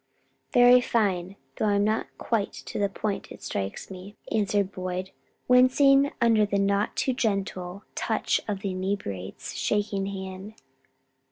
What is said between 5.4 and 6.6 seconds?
wincing under the